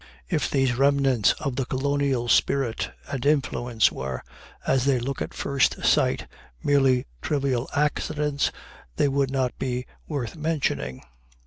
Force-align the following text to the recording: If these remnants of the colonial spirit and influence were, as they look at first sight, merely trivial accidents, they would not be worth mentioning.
If 0.27 0.49
these 0.49 0.73
remnants 0.79 1.33
of 1.33 1.57
the 1.57 1.65
colonial 1.67 2.27
spirit 2.27 2.89
and 3.05 3.23
influence 3.23 3.91
were, 3.91 4.23
as 4.65 4.85
they 4.85 4.97
look 4.99 5.21
at 5.21 5.31
first 5.31 5.85
sight, 5.85 6.25
merely 6.63 7.05
trivial 7.21 7.69
accidents, 7.75 8.51
they 8.95 9.07
would 9.07 9.29
not 9.29 9.59
be 9.59 9.85
worth 10.07 10.35
mentioning. 10.35 11.03